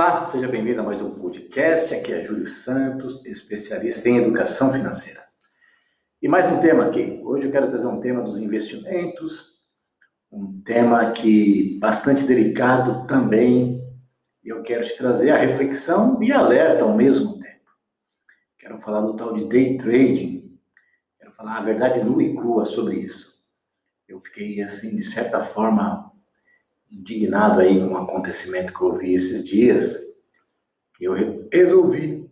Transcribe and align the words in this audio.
Olá, 0.00 0.24
seja 0.26 0.46
bem-vindo 0.46 0.80
a 0.80 0.84
mais 0.84 1.00
um 1.00 1.10
podcast. 1.18 1.92
Aqui 1.92 2.12
é 2.12 2.20
Júlio 2.20 2.46
Santos, 2.46 3.26
especialista 3.26 4.08
em 4.08 4.18
educação 4.18 4.72
financeira. 4.72 5.26
E 6.22 6.28
mais 6.28 6.46
um 6.46 6.60
tema 6.60 6.86
aqui. 6.86 7.20
Hoje 7.24 7.48
eu 7.48 7.50
quero 7.50 7.66
trazer 7.66 7.88
um 7.88 7.98
tema 7.98 8.22
dos 8.22 8.38
investimentos, 8.38 9.58
um 10.30 10.62
tema 10.62 11.10
que 11.10 11.80
bastante 11.80 12.22
delicado 12.22 13.08
também. 13.08 13.82
Eu 14.44 14.62
quero 14.62 14.84
te 14.84 14.96
trazer 14.96 15.32
a 15.32 15.36
reflexão 15.36 16.22
e 16.22 16.30
alerta 16.30 16.84
ao 16.84 16.94
mesmo 16.94 17.36
tempo. 17.40 17.72
Quero 18.56 18.78
falar 18.78 19.00
do 19.00 19.16
tal 19.16 19.34
de 19.34 19.46
day 19.46 19.78
trading. 19.78 20.56
Quero 21.18 21.32
falar 21.32 21.56
a 21.56 21.62
verdade 21.62 22.04
nua 22.04 22.22
e 22.22 22.36
crua 22.36 22.64
sobre 22.64 23.00
isso. 23.00 23.36
Eu 24.06 24.20
fiquei 24.20 24.62
assim, 24.62 24.94
de 24.94 25.02
certa 25.02 25.40
forma, 25.40 26.12
indignado 26.90 27.60
aí 27.60 27.78
com 27.78 27.88
um 27.88 27.96
acontecimento 27.96 28.72
que 28.72 28.82
eu 28.82 28.92
vi 28.94 29.14
esses 29.14 29.44
dias, 29.44 29.96
eu 31.00 31.14
resolvi, 31.52 32.28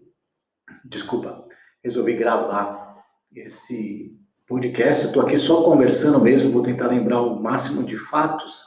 desculpa, 0.84 1.46
resolvi 1.82 2.14
gravar 2.14 2.95
esse 3.34 4.18
podcast. 4.46 5.06
Estou 5.06 5.22
aqui 5.22 5.36
só 5.36 5.62
conversando 5.62 6.20
mesmo, 6.20 6.50
vou 6.50 6.62
tentar 6.62 6.88
lembrar 6.88 7.20
o 7.20 7.40
máximo 7.40 7.84
de 7.84 7.96
fatos 7.96 8.64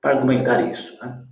para 0.00 0.16
argumentar 0.16 0.70
isso. 0.70 0.96
Né? 1.00 1.24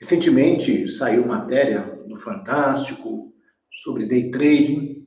Recentemente 0.00 0.86
saiu 0.88 1.26
matéria 1.26 2.00
no 2.06 2.16
Fantástico 2.16 3.32
sobre 3.70 4.06
day 4.06 4.30
trading, 4.30 5.06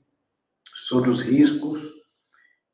sobre 0.73 1.09
os 1.09 1.21
riscos. 1.21 1.79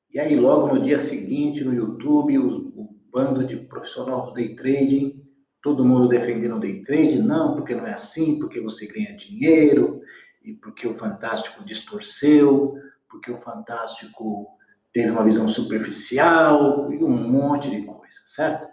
E 0.09 0.19
aí, 0.19 0.35
logo 0.35 0.73
no 0.73 0.81
dia 0.81 0.97
seguinte, 0.97 1.63
no 1.63 1.73
YouTube, 1.73 2.39
os, 2.39 2.55
o 2.55 2.89
bando 3.11 3.45
de 3.45 3.57
profissional 3.57 4.25
do 4.25 4.33
day 4.33 4.55
trading 4.55 5.20
todo 5.61 5.85
mundo 5.85 6.07
defendendo 6.07 6.55
o 6.55 6.59
day 6.59 6.83
trade, 6.83 7.21
não, 7.21 7.53
porque 7.55 7.75
não 7.75 7.85
é 7.85 7.93
assim, 7.93 8.39
porque 8.39 8.59
você 8.59 8.87
ganha 8.87 9.15
dinheiro, 9.15 10.01
e 10.43 10.53
porque 10.53 10.87
o 10.87 10.93
Fantástico 10.93 11.63
distorceu, 11.63 12.73
porque 13.07 13.31
o 13.31 13.37
Fantástico 13.37 14.47
teve 14.91 15.11
uma 15.11 15.23
visão 15.23 15.47
superficial, 15.47 16.91
e 16.91 17.03
um 17.03 17.29
monte 17.29 17.69
de 17.69 17.83
coisa, 17.83 18.19
certo? 18.25 18.67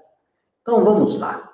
Então 0.63 0.85
vamos 0.85 1.19
lá. 1.19 1.49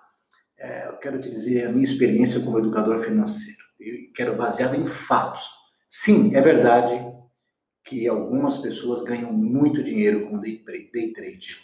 É, 0.56 0.88
eu 0.88 0.96
quero 0.98 1.20
te 1.20 1.28
dizer 1.28 1.66
a 1.66 1.70
minha 1.70 1.84
experiência 1.84 2.40
como 2.40 2.58
educador 2.58 2.98
financeiro, 2.98 3.58
e 3.80 4.12
quero 4.14 4.36
baseada 4.36 4.76
em 4.76 4.86
fatos. 4.86 5.48
Sim, 5.88 6.34
é 6.34 6.40
verdade 6.40 6.94
que 7.84 8.08
algumas 8.08 8.56
pessoas 8.58 9.02
ganham 9.02 9.32
muito 9.32 9.82
dinheiro 9.82 10.28
com 10.28 10.40
day 10.40 10.62
trade. 11.12 11.58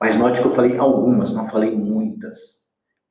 Mas 0.00 0.16
note 0.16 0.40
que 0.40 0.46
eu 0.46 0.54
falei 0.54 0.76
algumas, 0.76 1.32
não 1.32 1.48
falei 1.48 1.70
muitas. 1.70 2.57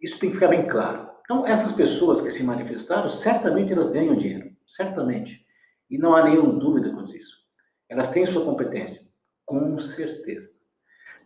Isso 0.02 0.20
tem 0.20 0.30
que 0.30 0.36
ficar 0.36 0.50
bem 0.50 0.68
claro. 0.68 1.10
Então, 1.22 1.46
essas 1.46 1.74
pessoas 1.74 2.22
que 2.22 2.32
se 2.32 2.44
manifestaram, 2.44 3.10
certamente 3.10 3.74
elas 3.74 3.90
ganham 3.90 4.16
dinheiro, 4.16 4.50
certamente. 4.66 5.46
E 5.90 5.98
não 5.98 6.16
há 6.16 6.24
nenhuma 6.24 6.54
dúvida 6.54 6.90
com 6.92 7.04
isso. 7.04 7.38
Elas 7.90 8.10
têm 8.10 8.26
sua 8.26 8.46
competência, 8.46 9.02
com 9.46 9.78
certeza. 9.78 10.50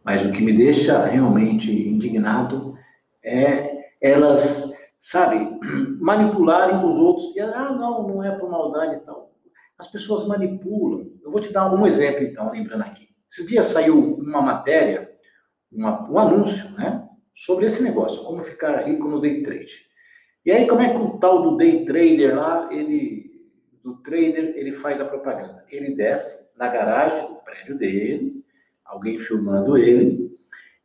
Mas 0.03 0.25
o 0.25 0.31
que 0.31 0.41
me 0.41 0.53
deixa 0.53 1.05
realmente 1.05 1.71
indignado 1.87 2.75
é 3.23 3.91
elas, 4.01 4.93
sabe, 4.99 5.59
manipularem 6.01 6.83
os 6.83 6.95
outros. 6.95 7.35
E, 7.35 7.39
ah, 7.39 7.71
não, 7.71 8.07
não 8.07 8.23
é 8.23 8.31
por 8.31 8.49
maldade 8.49 8.95
e 8.95 8.99
tal. 8.99 9.35
As 9.77 9.87
pessoas 9.87 10.27
manipulam. 10.27 11.11
Eu 11.23 11.31
vou 11.31 11.39
te 11.39 11.53
dar 11.53 11.71
um 11.71 11.85
exemplo, 11.85 12.23
então, 12.23 12.51
lembrando 12.51 12.81
aqui. 12.81 13.09
Esses 13.29 13.47
dias 13.47 13.65
saiu 13.67 14.15
uma 14.15 14.41
matéria, 14.41 15.11
uma, 15.71 16.09
um 16.09 16.19
anúncio, 16.19 16.69
né? 16.71 17.07
Sobre 17.33 17.65
esse 17.65 17.81
negócio, 17.81 18.23
como 18.23 18.43
ficar 18.43 18.85
rico 18.87 19.07
no 19.07 19.19
day 19.19 19.43
trade. 19.43 19.91
E 20.45 20.51
aí, 20.51 20.67
como 20.67 20.81
é 20.81 20.89
que 20.89 20.99
o 20.99 21.17
tal 21.17 21.41
do 21.41 21.57
day 21.57 21.85
trader 21.85 22.35
lá, 22.35 22.67
ele, 22.71 23.49
do 23.83 23.97
trader, 23.97 24.53
ele 24.55 24.71
faz 24.71 24.99
a 24.99 25.05
propaganda? 25.05 25.63
Ele 25.69 25.93
desce 25.93 26.51
na 26.57 26.67
garagem 26.67 27.27
do 27.27 27.35
prédio 27.35 27.77
dele, 27.77 28.43
alguém 28.83 29.17
filmando 29.17 29.77
ele, 29.77 30.31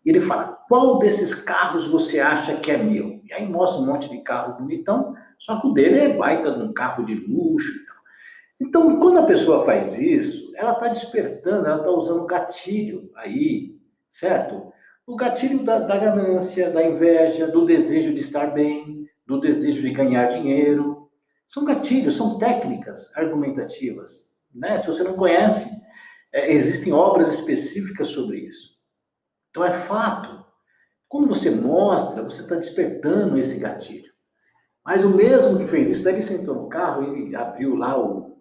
e 0.05 0.11
ele 0.11 0.21
fala: 0.21 0.47
qual 0.69 0.99
desses 0.99 1.35
carros 1.35 1.87
você 1.87 2.21
acha 2.21 2.57
que 2.57 2.71
é 2.71 2.77
meu? 2.77 3.21
E 3.25 3.33
aí 3.33 3.47
mostra 3.47 3.83
um 3.83 3.87
monte 3.87 4.09
de 4.09 4.21
carro 4.23 4.59
bonitão, 4.59 5.15
só 5.39 5.61
que 5.61 5.67
o 5.67 5.73
dele 5.73 5.99
é 5.99 6.17
baita 6.17 6.53
de 6.53 6.63
um 6.63 6.73
carro 6.73 7.05
de 7.05 7.15
luxo 7.15 7.73
e 7.73 7.87
tal. 7.87 7.97
Então, 8.61 8.99
quando 8.99 9.19
a 9.19 9.27
pessoa 9.27 9.65
faz 9.65 9.99
isso, 9.99 10.53
ela 10.55 10.73
está 10.73 10.89
despertando, 10.89 11.67
ela 11.67 11.79
está 11.79 11.91
usando 11.91 12.25
gatilho 12.25 13.11
aí, 13.17 13.77
certo? 14.09 14.73
O 15.07 15.15
gatilho 15.15 15.63
da, 15.63 15.79
da 15.79 15.97
ganância, 15.97 16.71
da 16.71 16.85
inveja, 16.85 17.47
do 17.47 17.65
desejo 17.65 18.13
de 18.13 18.21
estar 18.21 18.49
bem, 18.49 19.07
do 19.25 19.39
desejo 19.39 19.81
de 19.81 19.91
ganhar 19.91 20.27
dinheiro. 20.27 21.09
São 21.47 21.65
gatilhos, 21.65 22.17
são 22.17 22.39
técnicas 22.39 23.17
argumentativas. 23.17 24.33
Né? 24.53 24.77
Se 24.79 24.87
você 24.89 25.05
não 25.05 25.15
conhece, 25.15 25.71
é, 26.33 26.53
existem 26.53 26.93
obras 26.93 27.29
específicas 27.29 28.09
sobre 28.09 28.41
isso. 28.41 28.77
Então 29.51 29.65
é 29.65 29.71
fato. 29.71 30.45
Quando 31.09 31.29
você 31.29 31.51
mostra, 31.51 32.23
você 32.23 32.43
está 32.43 32.57
despertando 32.57 33.39
esse 33.39 33.59
gatilho. 33.59 34.13
Mas 34.85 35.05
o 35.05 35.11
mesmo 35.11 35.59
que 35.59 35.67
fez 35.67 35.89
isso, 35.89 36.03
daí 36.03 36.15
ele 36.15 36.23
sentou 36.23 36.55
no 36.55 36.69
carro, 36.69 37.17
ele 37.17 37.35
abriu 37.35 37.77
lá 37.77 37.99
o, 37.99 38.37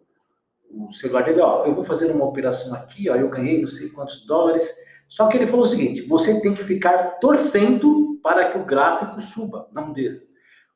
o 0.72 0.92
celular 0.92 1.24
dele, 1.24 1.42
ó, 1.42 1.64
eu 1.66 1.76
vou 1.76 1.84
fazer 1.84 2.12
uma 2.12 2.26
operação 2.26 2.74
aqui, 2.74 3.10
ó, 3.10 3.16
eu 3.16 3.30
ganhei 3.30 3.62
não 3.62 3.68
sei 3.68 3.90
quantos 3.90 4.26
dólares, 4.26 4.76
só 5.08 5.28
que 5.28 5.38
ele 5.38 5.48
falou 5.48 5.66
o 5.66 5.68
seguinte: 5.68 6.02
você 6.02 6.42
tem 6.42 6.54
que 6.54 6.64
ficar 6.64 7.20
torcendo 7.20 8.20
para 8.22 8.52
que 8.52 8.58
o 8.58 8.66
gráfico 8.66 9.20
suba, 9.22 9.70
não 9.74 9.94
desça. 9.94 10.24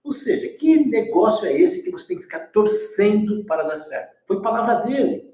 Ou 0.03 0.12
seja, 0.12 0.47
que 0.57 0.85
negócio 0.88 1.45
é 1.45 1.53
esse 1.53 1.84
que 1.84 1.91
você 1.91 2.07
tem 2.07 2.17
que 2.17 2.23
ficar 2.23 2.51
torcendo 2.51 3.44
para 3.45 3.63
dar 3.63 3.78
certo? 3.78 4.16
Foi 4.25 4.41
palavra 4.41 4.75
dele. 4.85 5.29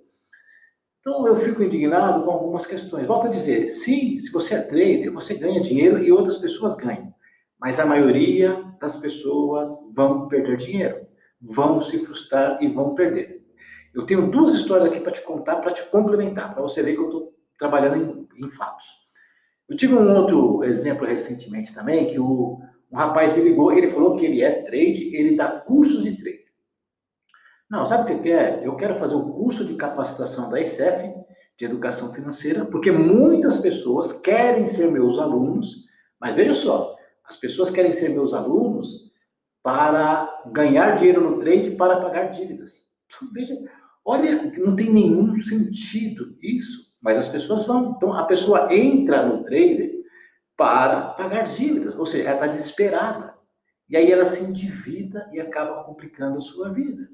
Então 1.00 1.28
eu 1.28 1.36
fico 1.36 1.62
indignado 1.62 2.24
com 2.24 2.32
algumas 2.32 2.66
questões. 2.66 3.06
Volto 3.06 3.28
a 3.28 3.30
dizer: 3.30 3.70
sim, 3.72 4.18
se 4.18 4.32
você 4.32 4.56
é 4.56 4.62
trader, 4.62 5.14
você 5.14 5.36
ganha 5.36 5.62
dinheiro 5.62 6.04
e 6.04 6.12
outras 6.12 6.38
pessoas 6.38 6.76
ganham. 6.76 7.14
Mas 7.60 7.80
a 7.80 7.86
maioria 7.86 8.64
das 8.80 8.96
pessoas 8.96 9.68
vão 9.94 10.28
perder 10.28 10.58
dinheiro, 10.58 11.08
vão 11.42 11.80
se 11.80 12.00
frustrar 12.00 12.58
e 12.62 12.68
vão 12.68 12.96
perder. 12.96 13.46
Eu 13.94 14.06
tenho 14.06 14.30
duas 14.30 14.54
histórias 14.54 14.90
aqui 14.90 15.00
para 15.00 15.12
te 15.12 15.22
contar, 15.22 15.58
para 15.58 15.72
te 15.72 15.84
complementar, 15.90 16.54
para 16.54 16.62
você 16.62 16.84
ver 16.84 16.96
que 16.96 17.02
eu 17.02 17.06
estou 17.06 17.35
trabalhando 17.58 18.28
em, 18.38 18.46
em, 18.46 18.50
fatos. 18.50 18.86
Eu 19.68 19.76
tive 19.76 19.96
um 19.96 20.16
outro 20.16 20.64
exemplo 20.64 21.08
recentemente 21.08 21.74
também, 21.74 22.08
que 22.08 22.20
o, 22.20 22.60
um 22.92 22.98
rapaz 22.98 23.36
me 23.36 23.42
ligou, 23.42 23.72
ele 23.72 23.88
falou 23.88 24.16
que 24.16 24.26
ele 24.26 24.42
é 24.42 24.62
trade, 24.64 25.16
ele 25.16 25.36
dá 25.36 25.52
cursos 25.52 26.04
de 26.04 26.18
trade. 26.18 26.46
Não, 27.70 27.86
sabe 27.86 28.14
o 28.14 28.22
que 28.22 28.32
é? 28.32 28.62
Eu 28.64 28.76
quero 28.76 28.96
fazer 28.96 29.16
o 29.16 29.32
curso 29.34 29.66
de 29.66 29.76
capacitação 29.76 30.50
da 30.50 30.62
ICEF, 30.62 31.14
de 31.58 31.66
educação 31.66 32.14
financeira, 32.14 32.66
porque 32.66 32.92
muitas 32.92 33.58
pessoas 33.58 34.12
querem 34.12 34.66
ser 34.66 34.92
meus 34.92 35.18
alunos, 35.18 35.86
mas 36.20 36.36
veja 36.36 36.54
só, 36.54 36.96
as 37.24 37.38
pessoas 37.38 37.70
querem 37.70 37.92
ser 37.92 38.10
meus 38.10 38.34
alunos 38.34 39.12
para 39.64 40.44
ganhar 40.52 40.92
dinheiro 40.92 41.22
no 41.22 41.40
trade 41.40 41.72
para 41.72 42.00
pagar 42.00 42.26
dívidas. 42.26 42.86
Veja, 43.34 43.58
olha, 44.06 44.54
não 44.60 44.76
tem 44.76 44.92
nenhum 44.92 45.36
sentido 45.36 46.38
isso. 46.42 46.85
Mas 47.06 47.20
as 47.20 47.28
pessoas 47.28 47.64
vão. 47.66 47.94
Então, 47.96 48.14
a 48.14 48.24
pessoa 48.24 48.74
entra 48.74 49.24
no 49.24 49.44
trader 49.44 49.94
para 50.58 51.10
pagar 51.10 51.44
dívidas, 51.44 51.94
ou 51.94 52.04
seja, 52.04 52.24
ela 52.24 52.34
está 52.34 52.48
desesperada. 52.48 53.36
E 53.88 53.96
aí 53.96 54.12
ela 54.12 54.26
se 54.26 54.44
endivida 54.44 55.30
e 55.32 55.40
acaba 55.40 55.84
complicando 55.84 56.38
a 56.38 56.42
sua 56.42 56.74
vida. 56.74 57.08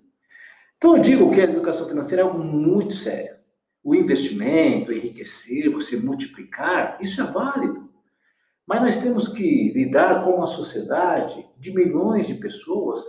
Então, 0.77 0.95
eu 0.95 1.01
digo 1.01 1.29
que 1.29 1.41
a 1.41 1.43
educação 1.43 1.89
financeira 1.89 2.21
é 2.21 2.25
algo 2.25 2.39
muito 2.39 2.93
sério. 2.93 3.35
O 3.83 3.93
investimento, 3.93 4.93
enriquecer, 4.93 5.69
você 5.69 5.97
multiplicar, 5.97 6.97
isso 7.01 7.21
é 7.21 7.25
válido. 7.25 7.91
Mas 8.65 8.81
nós 8.81 8.97
temos 8.97 9.27
que 9.27 9.73
lidar 9.73 10.23
com 10.23 10.37
uma 10.37 10.47
sociedade 10.47 11.45
de 11.57 11.73
milhões 11.73 12.27
de 12.27 12.35
pessoas 12.35 13.03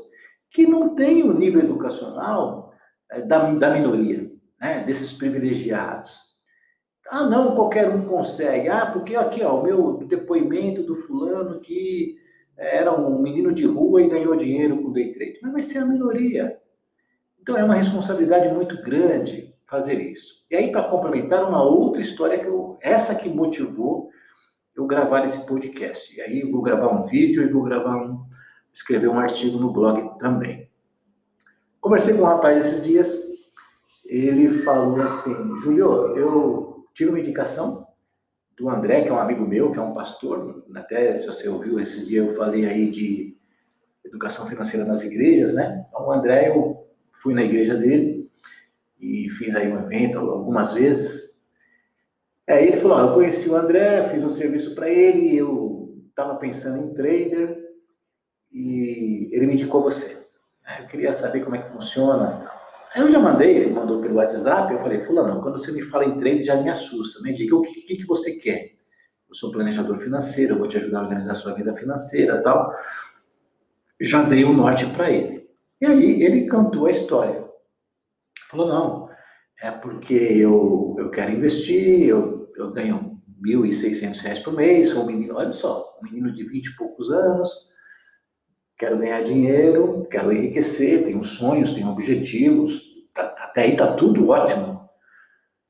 que 0.50 0.67
não 0.67 0.96
têm 0.96 1.23
o 1.23 1.32
nível 1.32 1.61
educacional 1.61 2.75
eh, 3.12 3.23
da, 3.23 3.52
da 3.52 3.70
minoria, 3.70 4.32
né, 4.61 4.82
desses 4.82 5.12
privilegiados. 5.12 6.31
Ah, 7.08 7.28
não, 7.28 7.54
qualquer 7.54 7.88
um 7.88 8.04
consegue. 8.04 8.69
Ah, 8.69 8.87
porque 8.87 9.16
aqui, 9.16 9.43
ó, 9.43 9.60
o 9.60 9.62
meu 9.62 9.99
depoimento 10.06 10.82
do 10.82 10.94
fulano 10.94 11.60
que 11.60 12.16
era 12.56 12.93
um 12.93 13.20
menino 13.20 13.52
de 13.52 13.64
rua 13.64 14.02
e 14.02 14.08
ganhou 14.08 14.37
dinheiro 14.37 14.82
com 14.82 14.93
day 14.93 15.12
trade. 15.12 15.38
Mas 15.43 15.52
vai 15.52 15.62
ser 15.62 15.78
a 15.78 15.87
minoria. 15.87 16.58
Então 17.40 17.56
é 17.56 17.64
uma 17.64 17.75
responsabilidade 17.75 18.49
muito 18.49 18.81
grande 18.82 19.52
fazer 19.66 20.00
isso. 20.00 20.44
E 20.50 20.54
aí, 20.54 20.70
para 20.70 20.84
complementar, 20.84 21.49
uma 21.49 21.62
outra 21.64 22.00
história 22.00 22.38
que 22.38 22.46
eu, 22.46 22.78
essa 22.81 23.14
que 23.14 23.28
motivou 23.28 24.10
eu 24.76 24.87
gravar 24.87 25.25
esse 25.25 25.46
podcast. 25.46 26.16
E 26.16 26.20
aí 26.20 26.50
vou 26.50 26.62
gravar 26.62 26.88
um 26.88 27.02
vídeo 27.02 27.43
e 27.43 27.52
vou 27.52 27.62
gravar 27.62 27.96
um, 27.96 28.25
escrever 28.72 29.08
um 29.08 29.19
artigo 29.19 29.58
no 29.58 29.72
blog 29.72 30.19
também. 30.19 30.70
Conversei 31.81 32.14
com 32.14 32.22
um 32.22 32.26
rapaz 32.26 32.64
esses 32.64 32.82
dias, 32.82 33.19
ele 34.04 34.49
falou 34.49 35.00
assim, 35.00 35.34
Julio, 35.56 36.16
eu 36.16 36.72
tive 36.93 37.11
uma 37.11 37.19
indicação 37.19 37.87
do 38.56 38.69
André, 38.69 39.03
que 39.03 39.09
é 39.09 39.12
um 39.12 39.19
amigo 39.19 39.47
meu, 39.47 39.71
que 39.73 39.79
é 39.79 39.83
um 39.83 39.93
pastor, 39.93 40.65
até 40.75 41.15
se 41.15 41.27
você 41.27 41.49
ouviu 41.49 41.81
esse 41.81 42.06
dia 42.06 42.21
eu 42.21 42.35
falei 42.35 42.67
aí 42.67 42.89
de 42.89 43.37
educação 44.05 44.47
financeira 44.47 44.85
nas 44.85 45.03
igrejas, 45.03 45.55
né? 45.55 45.87
Então, 45.89 46.06
o 46.06 46.12
André, 46.12 46.49
eu 46.49 46.87
fui 47.12 47.35
na 47.35 47.43
igreja 47.43 47.75
dele 47.75 48.31
e 49.00 49.29
fiz 49.29 49.55
aí 49.56 49.69
um 49.69 49.79
evento 49.79 50.19
algumas 50.19 50.73
vezes. 50.73 51.43
Aí 52.49 52.69
ele 52.69 52.77
falou: 52.77 52.99
Eu 52.99 53.12
conheci 53.12 53.49
o 53.49 53.56
André, 53.56 54.03
fiz 54.05 54.23
um 54.23 54.31
serviço 54.31 54.75
para 54.75 54.88
ele, 54.88 55.37
eu 55.37 56.05
estava 56.09 56.37
pensando 56.37 56.85
em 56.85 56.95
trader 56.95 57.59
e 58.53 59.29
ele 59.33 59.47
me 59.47 59.55
indicou 59.55 59.83
você. 59.83 60.27
Eu 60.79 60.87
queria 60.87 61.12
saber 61.12 61.43
como 61.43 61.56
é 61.56 61.62
que 61.62 61.71
funciona. 61.71 62.49
Aí 62.94 63.00
eu 63.00 63.11
já 63.11 63.19
mandei, 63.19 63.56
ele 63.56 63.73
mandou 63.73 64.00
pelo 64.00 64.17
WhatsApp, 64.17 64.73
eu 64.73 64.81
falei, 64.81 65.05
fulano, 65.05 65.41
quando 65.41 65.59
você 65.59 65.73
me 65.73 65.81
fala 65.81 66.05
em 66.05 66.17
trade 66.17 66.43
já 66.43 66.61
me 66.61 66.69
assusta, 66.69 67.23
me 67.23 67.33
diga 67.33 67.56
o 67.56 67.62
que, 67.62 67.81
que, 67.83 67.97
que 67.97 68.06
você 68.06 68.39
quer. 68.39 68.73
Eu 69.29 69.35
sou 69.35 69.50
planejador 69.50 69.97
financeiro, 69.97 70.55
eu 70.55 70.59
vou 70.59 70.69
te 70.69 70.77
ajudar 70.77 71.00
a 71.00 71.03
organizar 71.05 71.33
a 71.33 71.35
sua 71.35 71.55
vida 71.55 71.73
financeira 71.73 72.43
tal. 72.43 72.71
Já 73.99 74.23
dei 74.23 74.44
o 74.44 74.50
um 74.50 74.53
norte 74.53 74.85
para 74.91 75.11
ele. 75.11 75.49
E 75.81 75.87
aí 75.87 76.23
ele 76.23 76.47
cantou 76.47 76.87
a 76.87 76.91
história. 76.91 77.43
Falou, 78.50 78.69
não, 78.69 79.09
é 79.62 79.71
porque 79.71 80.12
eu, 80.12 80.95
eu 80.99 81.09
quero 81.09 81.33
investir, 81.33 82.06
eu, 82.06 82.53
eu 82.56 82.71
ganho 82.71 83.23
R$ 83.43 83.55
1.600 83.56 84.43
por 84.43 84.53
mês, 84.53 84.91
sou 84.91 85.05
um 85.05 85.06
menino, 85.06 85.35
olha 85.37 85.53
só, 85.53 85.99
um 85.99 86.05
menino 86.05 86.31
de 86.31 86.45
20 86.45 86.67
e 86.67 86.77
poucos 86.77 87.11
anos, 87.11 87.72
quero 88.82 88.99
ganhar 88.99 89.23
dinheiro, 89.23 90.08
quero 90.11 90.32
enriquecer, 90.32 91.05
tenho 91.05 91.23
sonhos, 91.23 91.70
tenho 91.70 91.88
objetivos, 91.88 92.82
tá, 93.14 93.29
tá, 93.29 93.44
até 93.44 93.62
aí 93.62 93.76
tá 93.76 93.94
tudo 93.94 94.31
ótimo. 94.31 94.90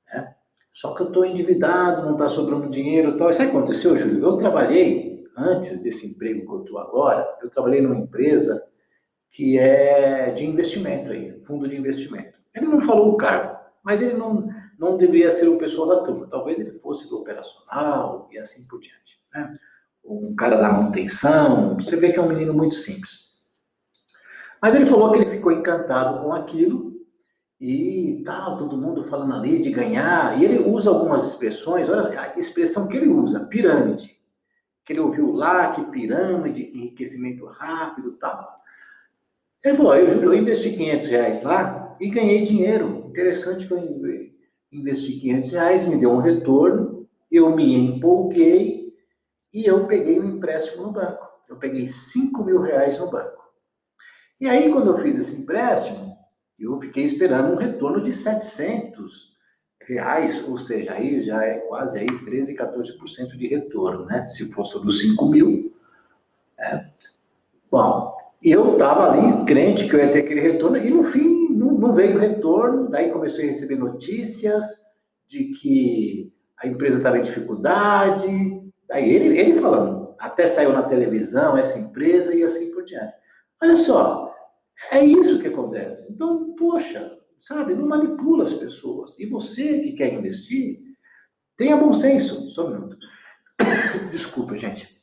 Né? 0.09 0.35
Só 0.73 0.95
que 0.95 1.03
eu 1.03 1.09
estou 1.09 1.27
endividado, 1.27 2.07
não 2.07 2.13
está 2.13 2.27
sobrando 2.27 2.71
dinheiro 2.71 3.11
e 3.11 3.17
tal. 3.19 3.29
Isso 3.29 3.43
aconteceu, 3.43 3.95
Júlio? 3.99 4.25
Eu 4.25 4.39
trabalhei, 4.39 5.27
antes 5.37 5.83
desse 5.83 6.07
emprego 6.07 6.47
que 6.47 6.55
eu 6.55 6.61
estou 6.61 6.79
agora, 6.79 7.39
eu 7.43 7.51
trabalhei 7.51 7.83
numa 7.83 7.99
empresa 7.99 8.67
que 9.29 9.59
é 9.59 10.31
de 10.31 10.47
investimento 10.47 11.13
aí, 11.13 11.39
fundo 11.43 11.69
de 11.69 11.77
investimento. 11.77 12.39
Ele 12.55 12.65
não 12.65 12.81
falou 12.81 13.13
o 13.13 13.17
cargo, 13.19 13.59
mas 13.85 14.01
ele 14.01 14.15
não, 14.15 14.49
não 14.79 14.97
deveria 14.97 15.31
ser 15.31 15.49
o 15.49 15.59
pessoal 15.59 15.87
da 15.87 16.03
turma. 16.03 16.29
Talvez 16.31 16.59
ele 16.59 16.73
fosse 16.73 17.07
do 17.11 17.19
operacional 17.19 18.27
e 18.33 18.39
assim 18.39 18.67
por 18.67 18.81
diante. 18.81 19.21
Né? 19.35 19.55
Um 20.05 20.35
cara 20.35 20.57
da 20.57 20.73
manutenção, 20.73 21.75
você 21.75 21.97
vê 21.97 22.11
que 22.11 22.19
é 22.19 22.23
um 22.23 22.29
menino 22.29 22.53
muito 22.53 22.75
simples. 22.75 23.33
Mas 24.61 24.75
ele 24.75 24.87
falou 24.87 25.11
que 25.11 25.19
ele 25.19 25.27
ficou 25.27 25.53
encantado 25.53 26.23
com 26.23 26.33
aquilo 26.33 26.93
e 27.61 28.23
tal, 28.25 28.57
todo 28.57 28.77
mundo 28.77 29.05
falando 29.05 29.35
ali 29.35 29.61
de 29.61 29.71
ganhar, 29.71 30.39
e 30.39 30.45
ele 30.45 30.59
usa 30.59 30.91
algumas 30.91 31.25
expressões, 31.25 31.89
olha 31.89 32.21
a 32.21 32.39
expressão 32.39 32.89
que 32.89 32.97
ele 32.97 33.09
usa, 33.09 33.47
pirâmide, 33.47 34.17
que 34.85 34.93
ele 34.93 35.01
ouviu 35.01 35.33
lá, 35.33 35.71
que 35.71 35.85
pirâmide, 35.87 36.73
enriquecimento 36.75 37.45
rápido 37.47 38.13
tal. 38.13 38.61
Ele 39.65 39.77
falou, 39.77 39.95
eu, 39.95 40.09
eu 40.23 40.35
investi 40.35 40.73
500 40.73 41.09
reais 41.09 41.43
lá 41.43 41.97
e 42.01 42.11
ganhei 42.11 42.43
dinheiro. 42.43 43.07
Interessante 43.09 43.67
que 43.67 43.73
eu 43.73 43.79
investi 44.73 45.13
500 45.21 45.51
reais, 45.51 45.85
me 45.85 45.97
deu 45.99 46.11
um 46.11 46.19
retorno, 46.19 47.09
eu 47.31 47.55
me 47.55 47.77
empolguei 47.77 48.82
e 49.53 49.67
eu 49.67 49.87
peguei 49.87 50.19
um 50.19 50.37
empréstimo 50.37 50.85
no 50.85 50.93
banco. 50.93 51.27
Eu 51.49 51.57
peguei 51.57 51.87
5 51.87 52.45
mil 52.45 52.61
reais 52.61 52.99
no 52.99 53.11
banco. 53.11 53.43
E 54.41 54.49
aí, 54.49 54.71
quando 54.71 54.89
eu 54.89 54.99
fiz 54.99 55.17
esse 55.17 55.43
empréstimo, 55.43 56.17
eu 56.59 56.81
fiquei 56.81 57.05
esperando 57.05 57.53
um 57.53 57.57
retorno 57.57 58.01
de 58.01 58.13
700 58.13 59.33
reais, 59.87 60.49
ou 60.49 60.57
seja, 60.57 60.93
aí 60.93 61.21
já 61.21 61.45
é 61.45 61.59
quase 61.59 61.99
aí 61.99 62.07
13, 62.07 62.57
14% 62.57 63.37
de 63.37 63.49
retorno, 63.49 64.07
né? 64.07 64.25
Se 64.25 64.51
fosse 64.53 64.83
dos 64.83 65.01
5 65.01 65.27
mil. 65.29 65.75
É. 66.59 66.87
Bom, 67.71 68.17
eu 68.43 68.75
estava 68.75 69.11
ali 69.11 69.45
crente 69.45 69.89
que 69.89 69.95
eu 69.95 70.01
ia 70.01 70.13
ter 70.13 70.21
aquele 70.21 70.41
retorno, 70.41 70.77
e 70.77 70.91
no 70.91 71.03
fim 71.03 71.49
não, 71.51 71.73
não 71.73 71.93
veio 71.93 72.19
retorno, 72.19 72.89
daí 72.89 73.11
comecei 73.11 73.45
a 73.45 73.47
receber 73.49 73.77
notícias 73.77 74.65
de 75.27 75.47
que 75.47 76.33
a 76.57 76.67
empresa 76.67 76.99
estava 76.99 77.19
em 77.19 77.23
dificuldade, 77.23 78.62
Aí 78.93 79.11
ele, 79.11 79.39
ele 79.39 79.55
falando, 79.55 80.15
até 80.19 80.47
saiu 80.47 80.73
na 80.73 80.83
televisão 80.83 81.57
essa 81.57 81.79
empresa 81.79 82.35
e 82.35 82.43
assim 82.43 82.71
por 82.73 82.85
diante. 82.85 83.15
Olha 83.61 83.75
só, 83.75 84.33
é 84.91 85.05
isso 85.05 85.41
que 85.41 85.49
acontece. 85.49 86.13
Então, 86.13 86.55
poxa, 86.55 87.19
sabe, 87.39 87.75
não 87.75 87.87
manipula 87.89 88.43
as 88.43 88.53
pessoas. 88.53 89.19
E 89.19 89.27
você 89.27 89.81
que 89.81 89.93
quer 89.93 90.13
investir, 90.13 90.81
tenha 91.57 91.77
bom 91.77 91.93
senso. 91.93 92.51
Só 92.51 92.67
um 92.67 92.75
minuto. 92.75 92.97
Desculpa, 94.11 94.57
gente. 94.57 95.01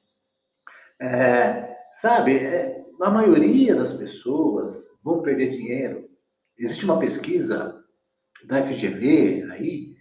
É, 1.01 1.75
sabe, 1.91 2.37
é, 2.37 2.85
a 3.01 3.09
maioria 3.09 3.75
das 3.75 3.93
pessoas 3.93 4.87
vão 5.03 5.21
perder 5.21 5.49
dinheiro. 5.49 6.09
Existe 6.57 6.85
uma 6.85 6.99
pesquisa 6.99 7.81
da 8.45 8.63
FGV 8.63 9.47
aí 9.51 9.98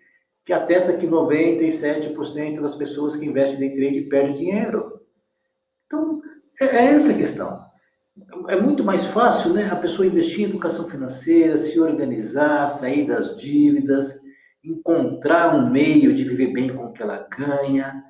que 0.49 0.53
atesta 0.55 0.95
que 0.95 1.07
97% 1.07 2.63
das 2.63 2.75
pessoas 2.75 3.15
que 3.15 3.27
investem 3.27 3.69
em 3.69 3.75
trade 3.75 4.01
perdem 4.09 4.35
dinheiro. 4.35 4.99
Então, 5.85 6.23
é, 6.59 6.65
é 6.65 6.95
essa 6.95 7.13
a 7.13 7.15
questão. 7.15 7.61
É 8.49 8.57
muito 8.59 8.83
mais 8.83 9.05
fácil 9.05 9.53
né, 9.53 9.69
a 9.71 9.77
pessoa 9.77 10.07
investir 10.07 10.47
em 10.47 10.49
educação 10.49 10.89
financeira, 10.89 11.59
se 11.59 11.79
organizar, 11.79 12.67
sair 12.67 13.07
das 13.07 13.37
dívidas, 13.37 14.23
encontrar 14.65 15.55
um 15.55 15.69
meio 15.69 16.15
de 16.15 16.25
viver 16.25 16.51
bem 16.51 16.75
com 16.75 16.87
o 16.87 16.93
que 16.95 17.03
ela 17.03 17.29
ganha, 17.31 18.03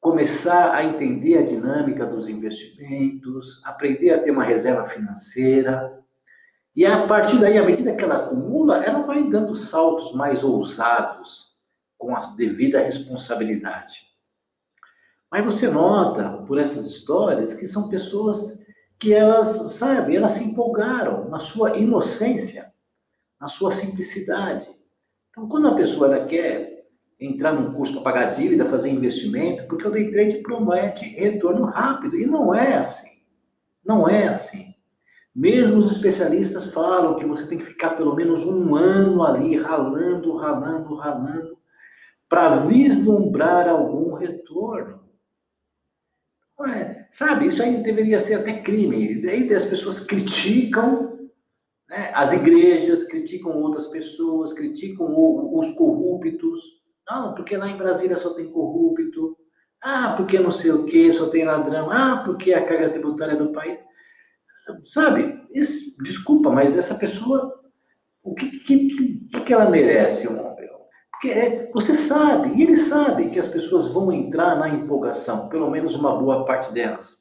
começar 0.00 0.74
a 0.74 0.82
entender 0.82 1.38
a 1.38 1.46
dinâmica 1.46 2.04
dos 2.04 2.28
investimentos, 2.28 3.64
aprender 3.64 4.10
a 4.10 4.20
ter 4.20 4.32
uma 4.32 4.42
reserva 4.42 4.86
financeira. 4.86 5.96
E 6.74 6.84
a 6.84 7.06
partir 7.06 7.38
daí, 7.38 7.56
à 7.56 7.64
medida 7.64 7.94
que 7.94 8.02
ela 8.02 8.16
acumula, 8.16 8.84
ela 8.84 9.06
vai 9.06 9.22
dando 9.30 9.54
saltos 9.54 10.12
mais 10.14 10.42
ousados 10.42 11.54
com 11.96 12.14
a 12.14 12.20
devida 12.34 12.80
responsabilidade. 12.80 14.06
Mas 15.30 15.44
você 15.44 15.68
nota 15.68 16.42
por 16.46 16.58
essas 16.58 16.86
histórias 16.86 17.52
que 17.52 17.66
são 17.66 17.88
pessoas 17.88 18.64
que 18.98 19.12
elas, 19.12 19.72
sabe, 19.72 20.16
elas 20.16 20.32
se 20.32 20.44
empolgaram 20.44 21.28
na 21.28 21.38
sua 21.38 21.76
inocência, 21.76 22.64
na 23.40 23.46
sua 23.46 23.70
simplicidade. 23.70 24.68
Então, 25.30 25.48
quando 25.48 25.68
a 25.68 25.74
pessoa 25.74 26.06
ela 26.06 26.26
quer 26.26 26.86
entrar 27.20 27.52
num 27.52 27.72
curso 27.72 27.92
para 27.94 28.02
pagar 28.02 28.32
dívida, 28.32 28.64
fazer 28.64 28.90
investimento, 28.90 29.66
porque 29.66 29.86
o 29.86 29.90
day 29.90 30.10
trade 30.10 30.38
promete 30.38 31.06
retorno 31.06 31.64
rápido, 31.64 32.16
e 32.16 32.26
não 32.26 32.54
é 32.54 32.76
assim. 32.76 33.16
Não 33.84 34.08
é 34.08 34.28
assim. 34.28 34.74
Mesmo 35.34 35.76
os 35.76 35.92
especialistas 35.92 36.66
falam 36.66 37.16
que 37.16 37.26
você 37.26 37.46
tem 37.46 37.58
que 37.58 37.64
ficar 37.64 37.90
pelo 37.90 38.14
menos 38.14 38.44
um 38.44 38.74
ano 38.74 39.22
ali 39.22 39.56
ralando, 39.56 40.34
ralando, 40.34 40.94
ralando, 40.94 41.58
para 42.28 42.56
vislumbrar 42.66 43.68
algum 43.68 44.14
retorno. 44.14 45.04
É, 46.68 47.06
sabe, 47.10 47.46
isso 47.46 47.62
aí 47.62 47.82
deveria 47.82 48.18
ser 48.18 48.34
até 48.34 48.60
crime. 48.60 49.20
Daí 49.20 49.52
as 49.52 49.64
pessoas 49.64 50.00
criticam 50.00 51.16
né, 51.88 52.10
as 52.14 52.32
igrejas, 52.32 53.04
criticam 53.04 53.52
outras 53.62 53.86
pessoas, 53.86 54.52
criticam 54.52 55.06
os 55.52 55.68
corruptos. 55.74 56.60
Não, 57.08 57.34
porque 57.34 57.56
lá 57.56 57.68
em 57.68 57.76
Brasília 57.76 58.16
só 58.16 58.34
tem 58.34 58.50
corrupto. 58.50 59.36
Ah, 59.80 60.14
porque 60.16 60.38
não 60.38 60.50
sei 60.50 60.72
o 60.72 60.84
que, 60.84 61.12
só 61.12 61.28
tem 61.28 61.44
ladrão. 61.44 61.90
Ah, 61.90 62.22
porque 62.24 62.52
a 62.52 62.64
carga 62.64 62.88
tributária 62.88 63.36
do 63.36 63.52
país. 63.52 63.78
Sabe, 64.82 65.40
esse, 65.52 65.96
desculpa, 66.02 66.50
mas 66.50 66.76
essa 66.76 66.96
pessoa, 66.96 67.62
o 68.20 68.34
que, 68.34 68.50
que, 68.50 68.88
que, 68.88 69.40
que 69.44 69.52
ela 69.52 69.70
merece? 69.70 70.26
Um, 70.26 70.55
porque 71.16 71.30
é, 71.30 71.70
você 71.72 71.94
sabe, 71.94 72.54
e 72.54 72.62
ele 72.62 72.76
sabe 72.76 73.30
que 73.30 73.38
as 73.38 73.48
pessoas 73.48 73.86
vão 73.86 74.12
entrar 74.12 74.54
na 74.54 74.68
empolgação, 74.68 75.48
pelo 75.48 75.70
menos 75.70 75.94
uma 75.94 76.14
boa 76.14 76.44
parte 76.44 76.70
delas. 76.74 77.16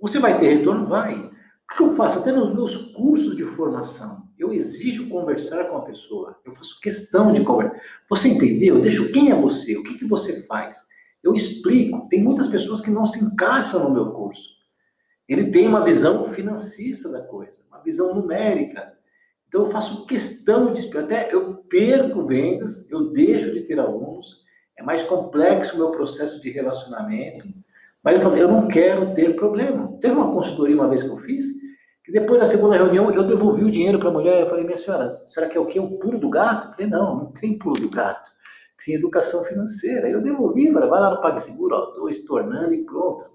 Você 0.00 0.18
vai 0.18 0.36
ter 0.36 0.58
retorno? 0.58 0.84
Vai. 0.84 1.14
O 1.14 1.76
que 1.76 1.82
eu 1.82 1.90
faço? 1.90 2.18
Até 2.18 2.32
nos 2.32 2.52
meus 2.52 2.76
cursos 2.92 3.36
de 3.36 3.44
formação, 3.44 4.28
eu 4.36 4.52
exijo 4.52 5.08
conversar 5.08 5.66
com 5.66 5.76
a 5.76 5.82
pessoa. 5.82 6.36
Eu 6.44 6.52
faço 6.52 6.80
questão 6.80 7.32
de 7.32 7.44
conversar. 7.44 7.80
Você 8.10 8.28
entendeu? 8.28 8.76
Eu 8.76 8.82
deixo 8.82 9.12
quem 9.12 9.30
é 9.30 9.34
você, 9.34 9.76
o 9.76 9.84
que, 9.84 9.94
que 9.94 10.04
você 10.04 10.42
faz. 10.42 10.76
Eu 11.22 11.34
explico. 11.34 12.08
Tem 12.08 12.22
muitas 12.22 12.48
pessoas 12.48 12.80
que 12.80 12.90
não 12.90 13.06
se 13.06 13.24
encaixam 13.24 13.84
no 13.84 13.94
meu 13.94 14.10
curso. 14.10 14.50
Ele 15.28 15.52
tem 15.52 15.68
uma 15.68 15.84
visão 15.84 16.24
financista 16.24 17.08
da 17.10 17.22
coisa, 17.22 17.60
uma 17.68 17.80
visão 17.80 18.12
numérica. 18.12 18.92
Então 19.48 19.62
eu 19.62 19.70
faço 19.70 20.06
questão 20.06 20.72
de 20.72 20.96
até 20.96 21.32
eu 21.32 21.56
perco 21.68 22.26
vendas, 22.26 22.90
eu 22.90 23.12
deixo 23.12 23.52
de 23.52 23.60
ter 23.62 23.78
alunos, 23.78 24.44
é 24.78 24.82
mais 24.82 25.04
complexo 25.04 25.74
o 25.74 25.78
meu 25.78 25.90
processo 25.90 26.40
de 26.40 26.50
relacionamento, 26.50 27.46
mas 28.02 28.16
eu 28.16 28.20
falei, 28.20 28.42
eu 28.42 28.48
não 28.48 28.68
quero 28.68 29.14
ter 29.14 29.34
problema. 29.34 29.96
Teve 30.00 30.14
uma 30.14 30.30
consultoria 30.30 30.76
uma 30.76 30.88
vez 30.88 31.02
que 31.02 31.08
eu 31.08 31.16
fiz, 31.16 31.44
que 32.04 32.12
depois 32.12 32.38
da 32.38 32.46
segunda 32.46 32.76
reunião 32.76 33.10
eu 33.10 33.24
devolvi 33.24 33.64
o 33.64 33.70
dinheiro 33.70 33.98
para 33.98 34.10
a 34.10 34.12
mulher, 34.12 34.40
eu 34.40 34.46
falei, 34.46 34.64
minha 34.64 34.76
senhora, 34.76 35.10
será 35.10 35.48
que 35.48 35.56
é 35.56 35.60
o 35.60 35.66
que? 35.66 35.80
O 35.80 35.98
pulo 35.98 36.18
do 36.18 36.30
gato? 36.30 36.68
Eu 36.68 36.72
falei, 36.72 36.86
não, 36.86 37.16
não 37.16 37.32
tem 37.32 37.58
pulo 37.58 37.80
do 37.80 37.90
gato, 37.90 38.30
tem 38.84 38.94
educação 38.94 39.42
financeira. 39.42 40.08
Eu 40.08 40.20
devolvi, 40.20 40.72
falei, 40.72 40.88
vai 40.88 41.00
lá 41.00 41.10
no 41.10 41.20
PagSeguro, 41.20 41.76
estou 41.76 42.08
estornando 42.08 42.72
e 42.72 42.84
pronto. 42.84 43.26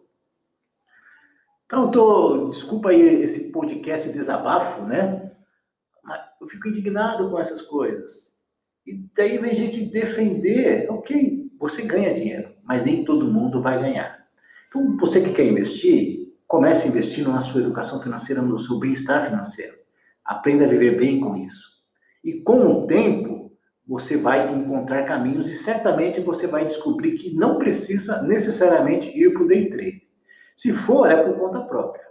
Então, 1.66 1.92
tô, 1.92 2.50
desculpa 2.50 2.90
aí 2.90 3.24
esse 3.24 3.52
podcast 3.52 4.08
desabafo, 4.10 4.84
né? 4.84 5.32
Eu 6.42 6.48
fico 6.48 6.68
indignado 6.68 7.30
com 7.30 7.40
essas 7.40 7.62
coisas. 7.62 8.32
E 8.86 9.06
daí 9.16 9.38
vem 9.38 9.54
gente 9.54 9.86
defender, 9.86 10.90
ok, 10.90 11.52
você 11.60 11.84
ganha 11.84 12.12
dinheiro, 12.12 12.52
mas 12.64 12.84
nem 12.84 13.06
todo 13.06 13.32
mundo 13.32 13.62
vai 13.62 13.80
ganhar. 13.80 14.26
Então, 14.68 14.98
você 14.98 15.22
que 15.22 15.34
quer 15.34 15.46
investir, 15.46 16.34
comece 16.48 16.88
investindo 16.88 17.32
na 17.32 17.42
sua 17.42 17.62
educação 17.62 18.02
financeira, 18.02 18.42
no 18.42 18.58
seu 18.58 18.80
bem-estar 18.80 19.24
financeiro. 19.24 19.76
Aprenda 20.26 20.66
a 20.66 20.68
viver 20.68 20.98
bem 20.98 21.20
com 21.20 21.38
isso. 21.38 21.80
E 22.24 22.42
com 22.42 22.66
o 22.66 22.88
tempo, 22.88 23.52
você 23.88 24.18
vai 24.18 24.52
encontrar 24.52 25.04
caminhos 25.04 25.50
e 25.50 25.54
certamente 25.54 26.22
você 26.22 26.48
vai 26.48 26.66
descobrir 26.66 27.18
que 27.18 27.36
não 27.36 27.60
precisa 27.60 28.24
necessariamente 28.24 29.10
ir 29.10 29.34
para 29.34 29.44
o 29.44 29.48
day 29.48 29.70
trade. 29.70 30.08
Se 30.56 30.74
for, 30.74 31.12
é 31.12 31.24
por 31.24 31.38
conta 31.38 31.62
própria, 31.62 32.06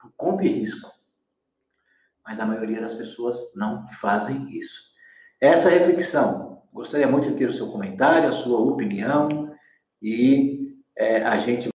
por 0.00 0.12
conta 0.16 0.44
e 0.44 0.48
risco. 0.48 0.93
Mas 2.26 2.40
a 2.40 2.46
maioria 2.46 2.80
das 2.80 2.94
pessoas 2.94 3.36
não 3.54 3.86
fazem 4.00 4.50
isso. 4.56 4.94
Essa 5.40 5.68
reflexão, 5.68 6.62
gostaria 6.72 7.06
muito 7.06 7.28
de 7.28 7.34
ter 7.34 7.46
o 7.46 7.52
seu 7.52 7.68
comentário, 7.68 8.28
a 8.28 8.32
sua 8.32 8.58
opinião 8.60 9.52
e 10.00 10.74
é, 10.96 11.22
a 11.22 11.36
gente. 11.36 11.68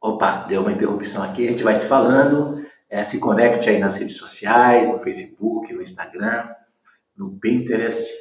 Opa, 0.00 0.44
deu 0.46 0.62
uma 0.62 0.72
interrupção 0.72 1.22
aqui, 1.22 1.46
a 1.46 1.50
gente 1.50 1.64
vai 1.64 1.74
se 1.74 1.86
falando. 1.86 2.64
É, 2.88 3.02
se 3.02 3.18
conecte 3.18 3.68
aí 3.68 3.78
nas 3.78 3.96
redes 3.96 4.16
sociais, 4.16 4.86
no 4.86 4.98
Facebook, 4.98 5.72
no 5.72 5.82
Instagram, 5.82 6.48
no 7.16 7.36
Pinterest. 7.38 8.14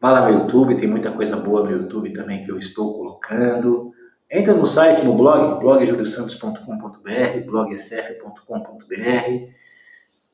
Vá 0.00 0.12
lá 0.12 0.28
no 0.28 0.38
YouTube, 0.38 0.76
tem 0.76 0.88
muita 0.88 1.10
coisa 1.10 1.36
boa 1.36 1.64
no 1.64 1.70
YouTube 1.70 2.12
também 2.12 2.44
que 2.44 2.50
eu 2.50 2.58
estou 2.58 2.94
colocando. 2.94 3.92
Entra 4.30 4.54
no 4.54 4.66
site, 4.66 5.04
no 5.04 5.14
blog, 5.14 5.60
blogjuliusantos.com.br, 5.60 7.46
blogsf.com.br. 7.46 9.63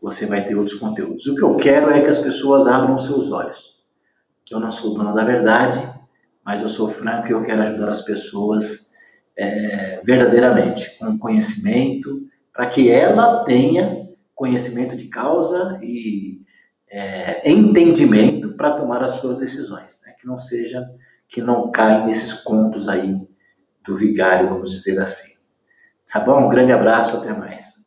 Você 0.01 0.27
vai 0.27 0.45
ter 0.45 0.55
outros 0.55 0.77
conteúdos. 0.79 1.27
O 1.27 1.35
que 1.35 1.43
eu 1.43 1.57
quero 1.57 1.91
é 1.91 2.01
que 2.01 2.09
as 2.09 2.19
pessoas 2.19 2.67
abram 2.67 2.99
seus 2.99 3.31
olhos. 3.31 3.79
Eu 4.51 4.59
não 4.59 4.71
sou 4.71 4.95
dono 4.95 5.15
da 5.15 5.25
verdade, 5.25 5.79
mas 6.45 6.63
eu 6.63 6.69
sou 6.69 6.89
franco 6.89 7.29
e 7.29 7.33
eu 7.33 7.43
quero 7.43 7.61
ajudar 7.61 7.89
as 7.89 8.01
pessoas 8.01 8.91
é, 9.37 10.01
verdadeiramente, 10.03 10.99
com 10.99 11.19
conhecimento, 11.19 12.27
para 12.53 12.67
que 12.67 12.91
ela 12.91 13.45
tenha 13.45 14.09
conhecimento 14.35 14.97
de 14.97 15.05
causa 15.05 15.79
e 15.83 16.41
é, 16.91 17.49
entendimento 17.49 18.57
para 18.57 18.73
tomar 18.73 19.03
as 19.03 19.13
suas 19.13 19.37
decisões, 19.37 20.01
né? 20.05 20.15
que 20.19 20.27
não 20.27 20.39
seja, 20.39 20.85
que 21.29 21.41
não 21.41 21.71
caia 21.71 22.05
nesses 22.05 22.33
contos 22.33 22.89
aí 22.89 23.17
do 23.85 23.97
vigário, 23.97 24.49
vamos 24.49 24.71
dizer 24.71 24.99
assim. 24.99 25.31
Tá 26.13 26.19
bom? 26.19 26.47
Um 26.47 26.49
grande 26.49 26.73
abraço, 26.73 27.17
até 27.17 27.33
mais. 27.33 27.80